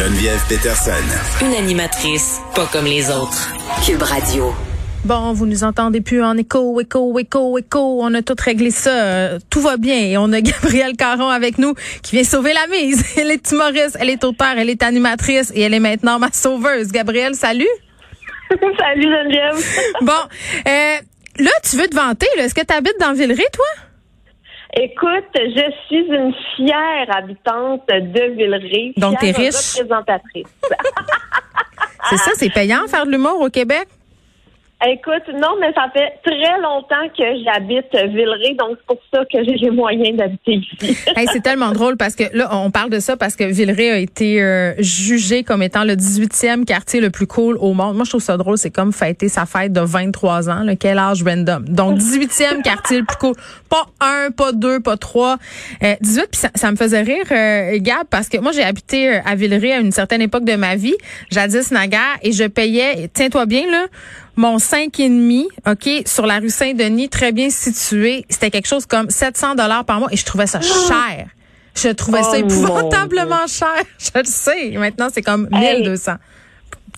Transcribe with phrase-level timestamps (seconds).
[0.00, 0.92] Geneviève Peterson.
[1.44, 3.52] Une animatrice pas comme les autres.
[3.84, 4.54] Cube Radio.
[5.04, 7.98] Bon, vous nous entendez plus en écho, écho, écho, écho.
[8.02, 8.90] On a tout réglé ça.
[8.94, 9.96] Euh, tout va bien.
[9.96, 13.04] Et on a Gabrielle Caron avec nous qui vient sauver la mise.
[13.18, 16.92] Elle est humoriste, elle est auteure, elle est animatrice et elle est maintenant ma sauveuse.
[16.92, 17.68] Gabrielle, salut.
[18.48, 19.62] salut Geneviève.
[20.00, 20.12] bon,
[20.66, 20.96] euh,
[21.40, 22.26] là, tu veux te vanter.
[22.38, 23.66] Est-ce que tu habites dans Villeray, toi?
[24.74, 28.92] Écoute, je suis une fière habitante de Villeray.
[28.96, 29.78] Donc, t'es riche.
[29.78, 30.46] représentatrice.
[32.10, 33.88] c'est ça, c'est payant faire de l'humour au Québec?
[34.86, 39.44] Écoute, non, mais ça fait très longtemps que j'habite Villeray, donc c'est pour ça que
[39.44, 40.96] j'ai les moyens d'habiter ici.
[41.32, 44.42] c'est tellement drôle parce que là, on parle de ça parce que Villeray a été
[44.42, 47.96] euh, jugé comme étant le 18e quartier le plus cool au monde.
[47.96, 48.56] Moi, je trouve ça drôle.
[48.56, 50.62] C'est comme fêter sa fête de 23 ans.
[50.62, 51.64] Là, quel âge random.
[51.68, 53.34] Donc, 18e quartier le plus cool.
[53.68, 55.36] Pas un, pas deux, pas trois.
[55.82, 59.20] Euh, 18, puis ça, me faisait rire, euh, Gab, parce que moi, j'ai habité euh,
[59.24, 60.94] à Villeray à une certaine époque de ma vie,
[61.30, 63.86] jadis naguère, et je payais, tiens-toi bien, là,
[64.40, 69.54] mon 5,5, OK, sur la rue Saint-Denis, très bien situé, c'était quelque chose comme 700
[69.54, 71.26] dollars par mois et je trouvais ça cher.
[71.74, 73.68] Je trouvais ça oh épouvantablement cher.
[73.98, 74.70] Je le sais.
[74.78, 76.12] Maintenant, c'est comme 1200.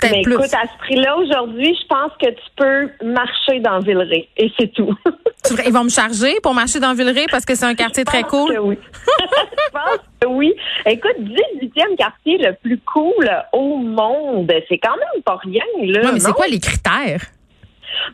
[0.03, 4.29] Mais écoute, à ce prix-là, aujourd'hui, je pense que tu peux marcher dans Villeray.
[4.37, 4.95] Et c'est tout.
[5.67, 8.59] Ils vont me charger pour marcher dans Villeray parce que c'est un quartier très cool?
[8.61, 8.79] oui.
[9.21, 10.55] je pense que oui.
[10.87, 14.53] Écoute, 18e quartier le plus cool au monde.
[14.69, 16.01] C'est quand même pas rien, là.
[16.05, 17.23] Oui, mais c'est quoi les critères?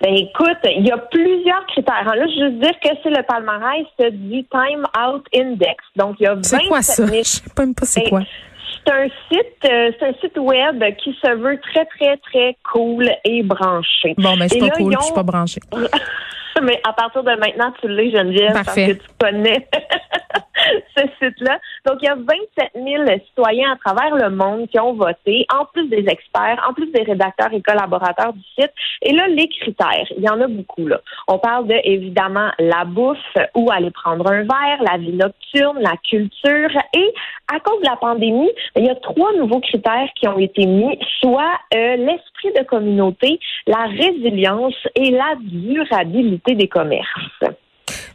[0.00, 2.04] Ben écoute, il y a plusieurs critères.
[2.04, 5.76] Là, je veux dire que c'est le palmarès du Time Out Index.
[5.96, 7.06] Donc, il y a 27 C'est quoi ça?
[7.06, 8.22] Je sais pas même pas c'est ben, quoi
[8.86, 13.10] c'est un site, euh, c'est un site web qui se veut très, très, très cool
[13.24, 14.14] et branché.
[14.16, 15.60] Bon, mais c'est pas cool, je suis pas branché.
[16.62, 18.86] mais à partir de maintenant, tu l'es, Geneviève, Parfait.
[18.86, 19.68] parce que tu connais
[20.96, 21.58] ce site-là.
[21.86, 25.64] Donc, il y a 27 000 citoyens à travers le monde qui ont voté, en
[25.66, 28.72] plus des experts, en plus des rédacteurs et collaborateurs du site.
[29.02, 30.86] Et là, les critères, il y en a beaucoup.
[30.86, 31.00] Là.
[31.28, 33.18] On parle de, évidemment, la bouffe,
[33.54, 36.70] où aller prendre un verre, la vie nocturne, la culture.
[36.94, 37.14] Et
[37.52, 40.98] à cause de la pandémie, il y a trois nouveaux critères qui ont été mis,
[41.20, 47.06] soit euh, l'esprit de communauté, la résilience et la durabilité des commerces.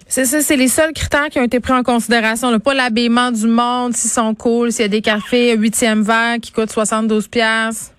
[0.08, 2.58] C'est ça, c'est les seuls critères qui ont été pris en considération.
[2.60, 6.52] Pas l'habillement du monde, s'ils sont cool, s'il y a des cafés huitième verre qui
[6.52, 7.96] coûtent 72 pièces.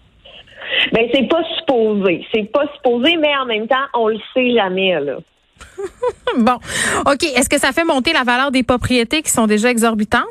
[0.92, 4.98] Ben c'est pas supposé, c'est pas supposé, mais en même temps, on le sait jamais
[5.00, 5.16] là.
[6.38, 6.58] bon,
[7.06, 7.24] ok.
[7.36, 10.22] Est-ce que ça fait monter la valeur des propriétés qui sont déjà exorbitantes?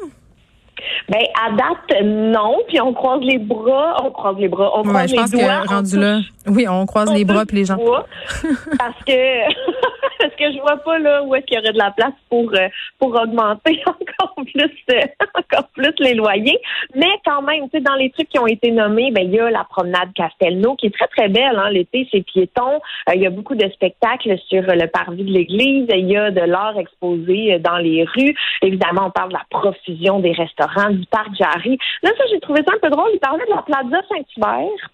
[1.09, 5.09] Ben à date non, puis on croise les bras, on croise les bras, on croise
[5.09, 7.77] je pense Que, rendu là, oui, on croise les bras puis les gens.
[8.77, 9.13] parce que
[10.19, 12.49] parce que je vois pas là où est-ce qu'il y aurait de la place pour
[12.53, 12.67] euh,
[12.99, 15.01] pour augmenter encore plus euh,
[15.35, 16.59] encore plus les loyers,
[16.95, 19.39] mais quand même, tu sais dans les trucs qui ont été nommés, ben il y
[19.39, 22.79] a la promenade Castelnau qui est très très belle hein, l'été, c'est piéton,
[23.09, 26.31] euh, il y a beaucoup de spectacles sur le parvis de l'église, il y a
[26.31, 28.35] de l'art exposé dans les rues.
[28.61, 31.77] Évidemment, on parle de la profusion des restaurants du parc Jarry.
[32.01, 34.89] Là ça j'ai trouvé ça un peu drôle, il parlait de la Plaza Saint-Hubert.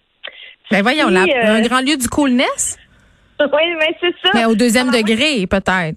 [0.70, 2.78] Ben voyons, un grand lieu du coolness?
[3.40, 4.32] Oui, mais c'est ça.
[4.34, 5.96] Mais au deuxième degré, peut-être.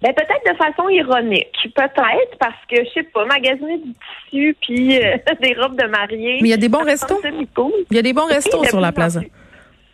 [0.00, 3.94] Ben peut-être de façon ironique, peut-être parce que je sais pas, magasiner du
[4.30, 6.38] tissu puis euh, des robes de mariée.
[6.40, 7.20] Mais il y a des bons restos.
[7.90, 9.20] Il y a des bons restos sur la plaza.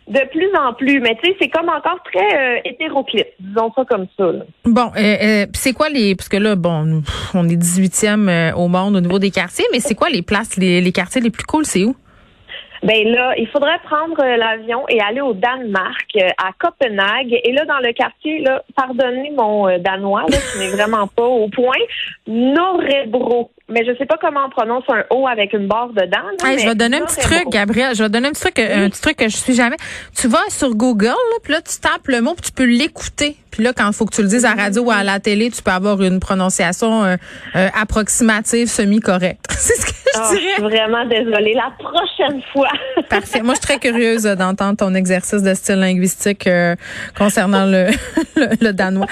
[0.07, 3.83] De plus en plus, mais tu sais, c'est comme encore très euh, hétéroclite, disons ça
[3.85, 4.31] comme ça.
[4.65, 7.01] Bon, euh, euh c'est quoi les, parce que là, bon,
[7.33, 10.79] on est 18e au monde au niveau des quartiers, mais c'est quoi les places, les,
[10.79, 11.95] les quartiers les plus cool, c'est où?
[12.85, 17.35] Ben là, il faudrait prendre euh, l'avion et aller au Danemark, euh, à Copenhague.
[17.43, 21.25] Et là, dans le quartier, là, pardonnez mon euh, danois, là, ce n'est vraiment pas
[21.25, 21.73] au point,
[22.27, 26.21] Norebro mais je sais pas comment on prononce un O avec une barre dedans.
[26.43, 27.95] je vais te donner un petit truc, Gabriel.
[27.95, 29.77] Je vais te donner un petit truc, un petit truc que je suis jamais.
[30.15, 33.37] Tu vas sur Google, là, puis là, tu tapes le mot, puis tu peux l'écouter.
[33.49, 35.19] Puis là, quand il faut que tu le dises à la radio ou à la
[35.19, 37.15] télé, tu peux avoir une prononciation euh,
[37.55, 39.45] euh, approximative, semi-correcte.
[39.49, 40.61] C'est ce que je oh, dirais.
[40.61, 41.55] Vraiment désolée.
[41.55, 42.67] La prochaine fois.
[43.09, 43.41] Parfait.
[43.41, 46.75] Moi, je suis très curieuse d'entendre ton exercice de style linguistique euh,
[47.17, 47.87] concernant le,
[48.61, 49.07] le, danois.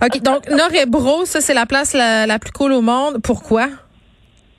[0.00, 0.22] OK.
[0.22, 3.18] Donc, Norebro, ça, c'est la place la, la plus cool au monde.
[3.22, 3.66] Pourquoi?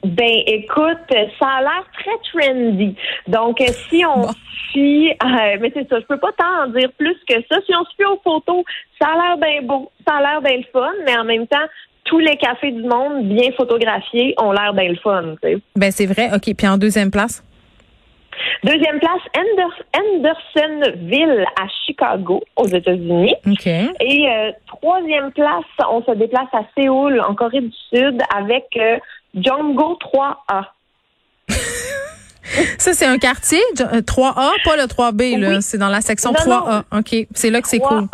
[0.04, 0.98] Ben, écoute,
[1.40, 2.96] ça a l'air très trendy.
[3.28, 4.28] Donc, si on
[4.72, 7.58] suit, euh, mais c'est ça, je peux pas t'en dire plus que ça.
[7.66, 8.64] Si on suit aux photos,
[9.02, 11.66] ça a l'air bien beau, ça a l'air bien le fun, mais en même temps,
[12.06, 15.36] tous les cafés du monde bien photographiés ont l'air bien le fun.
[15.44, 15.58] Tu sais.
[15.76, 16.30] Ben, c'est vrai.
[16.34, 16.56] OK.
[16.56, 17.44] Puis en deuxième place?
[18.64, 19.22] Deuxième place,
[19.94, 23.36] Andersonville à Chicago, aux États-Unis.
[23.48, 23.88] Okay.
[24.00, 28.98] Et euh, troisième place, on se déplace à Séoul, en Corée du Sud, avec euh,
[29.36, 30.66] Django 3A.
[32.80, 35.62] Ça, c'est un quartier, 3A, pas le 3B, là.
[35.62, 36.84] C'est dans la section 3A.
[36.98, 37.28] OK.
[37.34, 38.08] C'est là que c'est cool.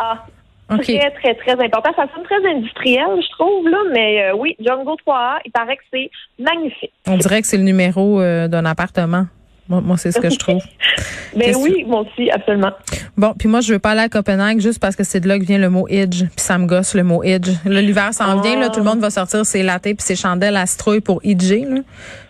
[0.68, 0.98] Okay.
[0.98, 1.90] Très, très, très important.
[1.94, 5.84] Ça sonne très industriel, je trouve, là, mais euh, oui, Jungle 3A, il paraît que
[5.92, 6.10] c'est
[6.40, 6.92] magnifique.
[7.06, 9.26] On dirait que c'est le numéro euh, d'un appartement.
[9.68, 10.62] Moi, c'est ce que je trouve.
[11.36, 12.70] ben oui, moi aussi, absolument.
[13.16, 15.38] Bon, puis moi, je veux pas aller à Copenhague juste parce que c'est de là
[15.38, 17.50] que vient le mot idge, puis ça me gosse le mot idge.
[17.64, 20.56] Là, l'hiver s'en vient, là, tout le monde va sortir ses latés puis ses chandelles
[20.56, 21.80] à citrouille pour idger, là.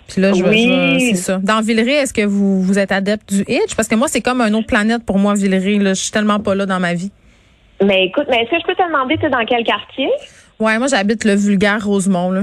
[0.08, 1.00] Puis là, je oui.
[1.10, 1.38] c'est ça.
[1.42, 3.74] Dans Villeray, est-ce que vous, vous êtes adepte du idge?
[3.76, 5.78] Parce que moi, c'est comme une autre planète pour moi, Villeray.
[5.78, 5.94] Là.
[5.94, 7.10] Je suis tellement pas là dans ma vie.
[7.82, 10.08] Mais écoute, mais est-ce que je peux te demander, tu es dans quel quartier?
[10.60, 12.42] Ouais, moi, j'habite le vulgaire Rosemont, là.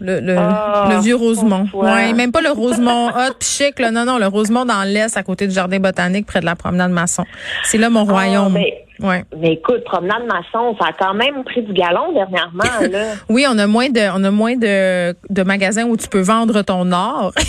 [0.00, 1.66] Le, le, ah, le vieux Rosemont.
[1.74, 3.90] Ouais, même pas le Rosemont hot pis chic, là.
[3.90, 6.92] Non, non, le Rosemont dans l'Est, à côté du jardin botanique, près de la promenade
[6.92, 7.24] Masson.
[7.64, 8.52] C'est là mon ah, royaume.
[8.52, 9.24] Mais, ouais.
[9.36, 13.14] mais écoute, promenade Masson, ça a quand même pris du galon dernièrement, là.
[13.28, 16.62] oui, on a moins de, on a moins de, de magasins où tu peux vendre
[16.62, 17.32] ton or.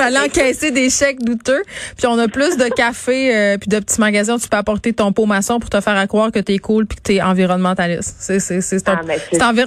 [0.00, 1.62] aller encaisser des chèques douteux.
[1.96, 4.92] Puis on a plus de café euh, puis de petits magasins où tu peux apporter
[4.92, 8.16] ton pot maçon pour te faire croire que t'es cool puis que t'es environnementaliste.
[8.18, 9.00] C'est c'est c'est ah,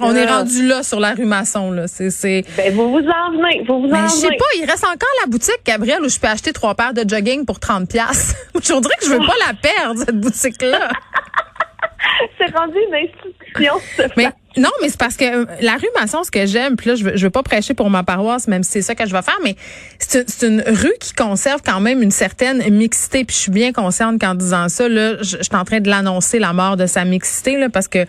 [0.02, 1.86] on est rendu là sur la rue Masson là.
[1.88, 2.44] C'est c'est.
[2.56, 5.26] Ben vous vous en venez, vous vous en Je sais pas, il reste encore la
[5.26, 8.34] boutique Gabriel où je peux acheter trois paires de jogging pour 30 pièces.
[8.54, 10.90] je dirais que je veux pas la perdre cette boutique là.
[12.38, 13.74] c'est rendu une institution.
[14.16, 16.96] Mais non, mais c'est parce que euh, la rue Masson, ce que j'aime, puis là,
[16.96, 19.22] je veux, veux pas prêcher pour ma paroisse, même si c'est ça que je vais
[19.22, 19.54] faire, mais
[19.98, 23.24] c'est une, rue qui conserve quand même une certaine mixité.
[23.24, 26.40] Puis je suis bien consciente qu'en disant ça, là, je suis en train de l'annoncer
[26.40, 28.06] la mort de sa mixité, là, parce que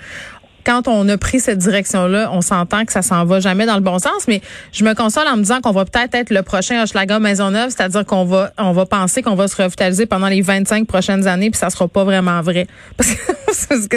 [0.65, 3.81] quand on a pris cette direction-là, on s'entend que ça s'en va jamais dans le
[3.81, 4.41] bon sens, mais
[4.71, 8.05] je me console en me disant qu'on va peut-être être le prochain Hochelaga Maisonneuve, c'est-à-dire
[8.05, 11.59] qu'on va on va penser qu'on va se revitaliser pendant les 25 prochaines années, puis
[11.59, 12.67] ça sera pas vraiment vrai.
[12.99, 13.89] c'est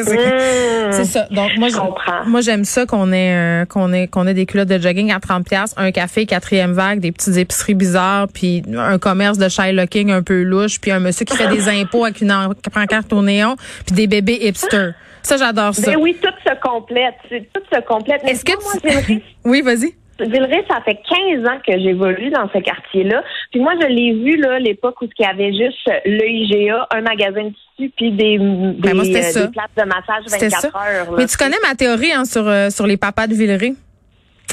[0.90, 1.26] c'est ça.
[1.31, 4.69] Donc moi je, moi j'aime ça qu'on ait euh, qu'on ait qu'on ait des culottes
[4.69, 8.99] de jogging à 30 pièces, un café quatrième vague, des petites épiceries bizarres, puis un
[8.99, 12.34] commerce de Shylocking un peu louche, puis un monsieur qui fait des impôts avec une
[12.72, 13.56] pancarte au néon,
[13.87, 14.94] puis des bébés hipsters.
[15.25, 15.91] Ça, j'adore ça.
[15.91, 17.15] Ben oui, tout se complète.
[17.53, 18.23] Tout se complète.
[18.25, 19.94] Est-ce que moi, oui, vas-y.
[20.21, 23.23] Villeray, ça fait 15 ans que j'évolue dans ce quartier-là.
[23.50, 27.00] Puis moi, je l'ai vu là l'époque où il y avait juste le IGA, un
[27.00, 31.15] magasin de tissu, puis des, ben, des, euh, places de massage 24 heures.
[31.17, 33.75] Mais tu connais ma théorie hein, sur, euh, sur les papas de Villeray?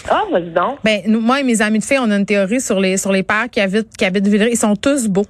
[0.10, 0.80] Ah, vas-y donc.
[0.84, 3.12] Ben, nous, moi et mes amis de filles, on a une théorie sur les, sur
[3.12, 4.54] les pères qui habitent, qui habitent Villeray.
[4.54, 5.28] Ils sont tous beaux.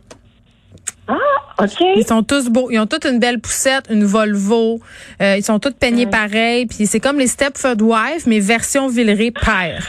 [1.11, 1.83] Ah, OK.
[1.95, 2.69] Ils sont tous beaux.
[2.71, 4.79] Ils ont toute une belle poussette, une Volvo.
[5.21, 6.65] Euh, ils sont tous peignés pareil.
[6.65, 9.87] Puis c'est comme les Stepford Wife, mais version Villeray père.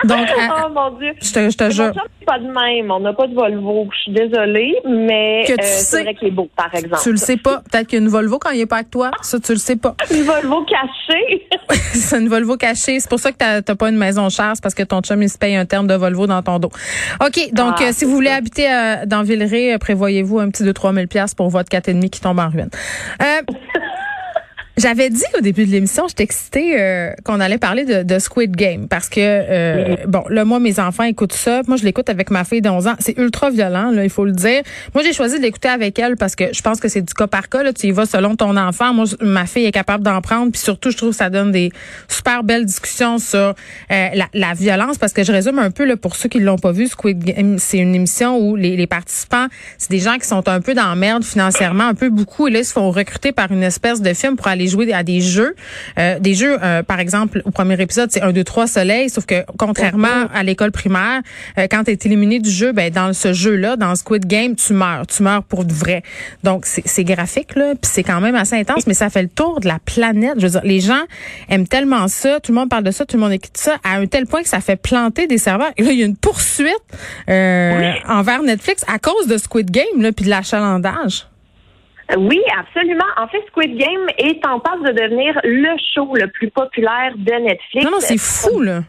[0.04, 1.12] Donc, oh mon Dieu.
[1.20, 1.92] Je te, je te jure.
[2.26, 2.90] pas de même.
[2.90, 3.88] On n'a pas de Volvo.
[3.92, 7.02] Je suis désolée, mais que tu euh, c'est vrai qu'il est beau, par exemple.
[7.02, 7.62] Tu le sais pas.
[7.70, 9.10] Peut-être qu'il y a une Volvo quand il est pas avec toi.
[9.20, 9.94] Ça, tu le sais pas.
[10.10, 11.46] Une Volvo cachée.
[11.92, 13.00] c'est une Volvo cachée.
[13.00, 14.52] C'est pour ça que t'as, t'as pas une maison chère.
[14.54, 16.70] C'est parce que ton chum, il se paye un terme de Volvo dans ton dos.
[17.20, 17.52] OK.
[17.52, 21.26] Donc, ah, euh, si vous voulez habiter euh, dans Villeray, prévoyez-vous un petit 2-3 000
[21.36, 22.70] pour votre 4,5 qui tombe en ruine.
[24.80, 28.56] J'avais dit au début de l'émission, j'étais excitée euh, qu'on allait parler de, de, Squid
[28.56, 32.30] Game parce que euh, bon, là moi mes enfants écoutent ça, moi je l'écoute avec
[32.30, 34.62] ma fille de 11 ans, c'est ultra violent là, il faut le dire.
[34.94, 37.26] Moi j'ai choisi de l'écouter avec elle parce que je pense que c'est du cas
[37.26, 38.94] par cas là, tu y vas selon ton enfant.
[38.94, 40.50] Moi ma fille est capable d'en prendre.
[40.50, 41.72] Puis surtout je trouve que ça donne des
[42.08, 43.52] super belles discussions sur euh,
[43.90, 44.96] la, la, violence.
[44.96, 47.58] Parce que je résume un peu là pour ceux qui l'ont pas vu, Squid Game,
[47.58, 50.96] c'est une émission où les, les participants, c'est des gens qui sont un peu dans
[50.96, 52.48] merde financièrement, un peu beaucoup.
[52.48, 55.02] Et là ils se font recruter par une espèce de film pour aller jouer à
[55.02, 55.54] des jeux.
[55.98, 59.26] Euh, des jeux, euh, par exemple, au premier épisode, c'est un, deux, trois soleils, sauf
[59.26, 61.20] que contrairement à l'école primaire,
[61.58, 64.72] euh, quand tu es éliminé du jeu, ben dans ce jeu-là, dans Squid Game, tu
[64.72, 65.06] meurs.
[65.06, 66.02] Tu meurs pour de vrai.
[66.44, 69.60] Donc, c'est graphique, là, puis c'est quand même assez intense, mais ça fait le tour
[69.60, 70.34] de la planète.
[70.36, 71.02] Je veux dire, les gens
[71.48, 73.96] aiment tellement ça, tout le monde parle de ça, tout le monde écoute ça, à
[73.96, 75.70] un tel point que ça fait planter des serveurs.
[75.76, 76.80] Et là, il y a une poursuite
[77.28, 81.29] envers Netflix à cause de Squid Game, là, puis de l'achalandage.
[82.18, 83.04] Oui, absolument.
[83.16, 87.32] En fait, Squid Game est en passe de devenir le show le plus populaire de
[87.32, 87.84] Netflix.
[87.84, 88.82] Non, non, c'est fou, là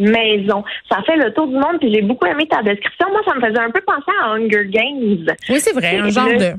[0.00, 0.64] maison.
[0.90, 3.08] Ça fait le tour du monde, puis j'ai beaucoup aimé ta description.
[3.10, 5.26] Moi, ça me faisait un peu penser à Hunger Games.
[5.48, 6.54] Oui, c'est vrai, un genre de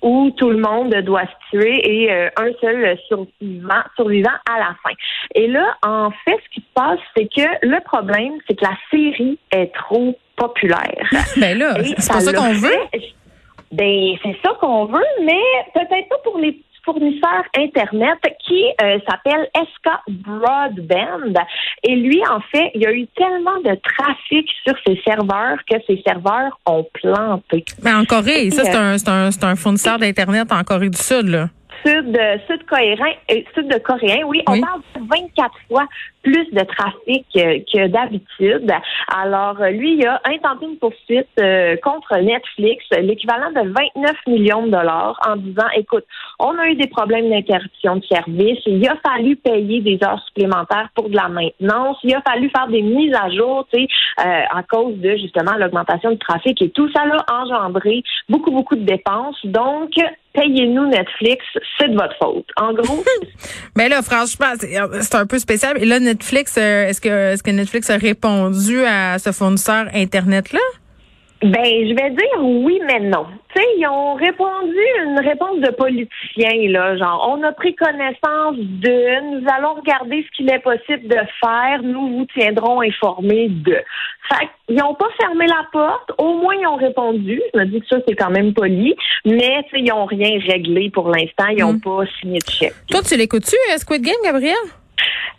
[0.00, 4.76] où tout le monde doit se tuer et euh, un seul survivant, survivant à la
[4.82, 4.94] fin.
[5.34, 8.76] Et là, en fait, ce qui se passe, c'est que le problème, c'est que la
[8.90, 11.10] série est trop populaire.
[11.36, 12.78] ben là, c'est pas ça qu'on veut.
[13.72, 15.42] Ben, c'est ça qu'on veut, mais
[15.74, 21.34] peut-être pas pour les fournisseurs Internet qui euh, s'appelle SK Broadband.
[21.84, 25.76] Et lui, en fait, il y a eu tellement de trafic sur ses serveurs que
[25.86, 27.64] ses serveurs ont planté.
[27.82, 31.48] Mais en Corée, ça, c'est un, un, un, fournisseur d'Internet en Corée du Sud, là.
[31.84, 32.18] Sud,
[32.48, 32.96] sud coréen,
[33.30, 34.42] euh, sud de coréen, oui.
[34.48, 35.86] On parle de 24 fois
[36.22, 38.70] plus de trafic que d'habitude.
[39.14, 41.28] Alors, lui, il a intenté une poursuite
[41.82, 46.04] contre Netflix, l'équivalent de 29 millions de dollars, en disant, écoute,
[46.38, 50.90] on a eu des problèmes d'interruption de service, il a fallu payer des heures supplémentaires
[50.94, 54.62] pour de la maintenance, il a fallu faire des mises à jour, tu sais, à
[54.64, 59.38] cause de justement l'augmentation du trafic et tout ça l'a engendré beaucoup, beaucoup de dépenses.
[59.44, 59.92] Donc,
[60.34, 61.44] payez-nous Netflix,
[61.78, 62.46] c'est de votre faute.
[62.56, 63.02] En gros.
[63.76, 65.80] Mais là, franchement, c'est un peu spécial.
[65.82, 70.60] Et là, Netflix, euh, est-ce que, est-ce que Netflix a répondu à ce fournisseur Internet-là?
[71.40, 73.26] Ben, je vais dire oui, mais non.
[73.54, 74.76] Tu sais, ils ont répondu
[75.06, 80.36] une réponse de politiciens, là, genre, on a pris connaissance de, nous allons regarder ce
[80.36, 83.76] qu'il est possible de faire, nous vous tiendrons informés de.
[84.28, 87.40] Fait ils n'ont pas fermé la porte, au moins ils ont répondu.
[87.54, 90.40] Je me dis que ça, c'est quand même poli, mais tu sais, ils n'ont rien
[90.46, 91.80] réglé pour l'instant, ils n'ont mm.
[91.80, 92.74] pas signé de chèque.
[92.90, 94.56] Toi, tu l'écoutes-tu, euh, Squid Game, Gabriel?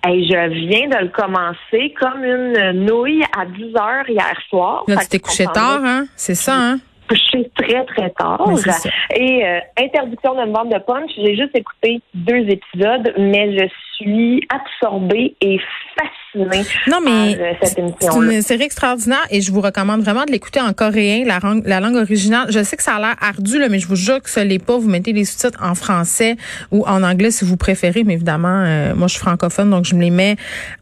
[0.03, 4.83] Je viens de le commencer comme une nouille à 10 heures hier soir.
[4.87, 6.05] Là, tu t'es couché tard, hein?
[6.15, 6.79] C'est ça, hein?
[7.09, 8.47] couché très, très tard.
[9.15, 13.65] Et euh, interdiction de me vendre de punch, j'ai juste écouté deux épisodes, mais je
[14.01, 15.59] suis absorbée et
[15.97, 18.11] fascinée non, mais par euh, cette émission.
[18.11, 21.65] C'est une série extraordinaire et je vous recommande vraiment de l'écouter en coréen, la, langue,
[21.65, 22.47] la langue originale.
[22.51, 24.59] Je sais que ça a l'air ardu, là, mais je vous jure que ce n'est
[24.59, 24.77] pas.
[24.77, 26.35] Vous mettez les sous-titres en français
[26.71, 29.95] ou en anglais si vous préférez, mais évidemment, euh, moi je suis francophone, donc je
[29.95, 30.35] me les mets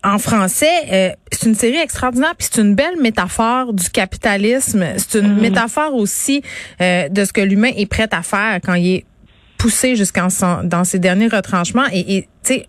[0.04, 0.68] en français.
[0.92, 4.86] Euh, c'est une série extraordinaire, puis c'est une belle métaphore du capitalisme.
[4.98, 5.42] C'est une mm-hmm.
[5.42, 6.42] métaphore aussi
[6.80, 9.06] de ce que l'humain est prêt à faire quand il est
[9.58, 10.28] poussé jusqu'en
[10.64, 11.86] dans ses derniers retranchements.
[11.92, 12.68] Et, et tu sais,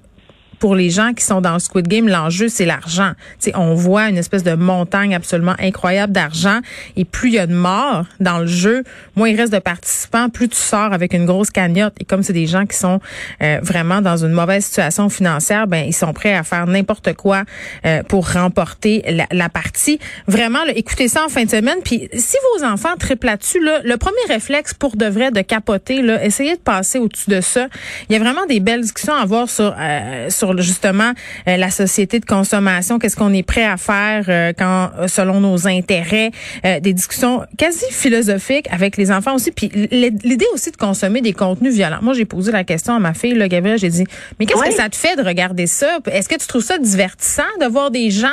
[0.58, 3.12] pour les gens qui sont dans le Squid Game, l'enjeu, c'est l'argent.
[3.38, 6.60] sais, on voit une espèce de montagne absolument incroyable d'argent.
[6.96, 8.84] Et plus il y a de morts dans le jeu,
[9.16, 11.94] moins il reste de participants, plus tu sors avec une grosse cagnotte.
[12.00, 13.00] Et comme c'est des gens qui sont
[13.42, 17.44] euh, vraiment dans une mauvaise situation financière, ben ils sont prêts à faire n'importe quoi
[17.84, 19.98] euh, pour remporter la, partie.
[20.26, 21.78] Vraiment, là, écoutez ça en fin de semaine.
[21.84, 26.02] Puis si vos enfants triplent là-dessus, là, le premier réflexe pour de vrai de capoter,
[26.02, 27.68] là, essayez de passer au-dessus de ça.
[28.08, 31.12] Il y a vraiment des belles discussions à avoir sur, euh, sur justement
[31.46, 35.40] euh, la société de consommation, qu'est-ce qu'on est prêt à faire euh, quand euh, selon
[35.40, 36.30] nos intérêts,
[36.64, 41.74] des discussions quasi philosophiques avec les enfants aussi, puis l'idée aussi de consommer des contenus
[41.74, 41.98] violents.
[42.02, 44.04] Moi, j'ai posé la question à ma fille, là, Gabriel, j'ai dit,
[44.38, 45.98] mais qu'est-ce que ça te fait de regarder ça?
[46.10, 48.28] Est-ce que tu trouves ça divertissant de voir des gens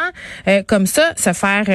[0.68, 1.66] comme ça se faire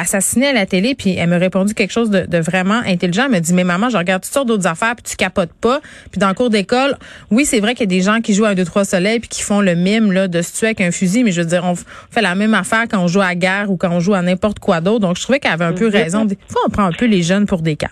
[0.00, 0.94] assassiner à la télé?
[0.94, 3.24] Puis elle me répondu quelque chose de, de, vraiment intelligent.
[3.26, 5.80] Elle me dit, mais maman, je regarde toutes sortes d'autres affaires, puis tu capotes pas.
[6.10, 6.96] Puis dans le cours d'école,
[7.30, 9.28] oui, c'est vrai qu'il y a des gens qui jouent à deux trois soleils puis
[9.28, 11.64] qui font le mime là, de se tuer avec un fusil, mais je veux dire,
[11.64, 14.14] on fait la même affaire quand on joue à la guerre ou quand on joue
[14.14, 15.00] à n'importe quoi d'autre.
[15.00, 15.92] Donc, je trouvais qu'elle avait un peu mhm.
[15.92, 16.24] raison.
[16.24, 17.90] Des fois, on prend un peu les jeunes pour des caves.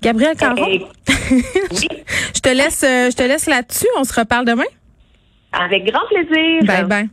[0.00, 0.66] Gabriel Caron,
[1.08, 3.88] je te laisse, euh, je te laisse là-dessus.
[3.98, 4.64] On se reparle demain?
[5.52, 6.64] Avec grand plaisir.
[6.64, 7.08] Bye bye.